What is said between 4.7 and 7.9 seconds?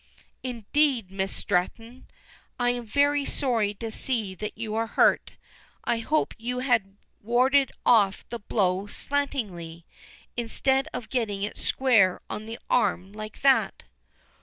are hurt. I hoped you had warded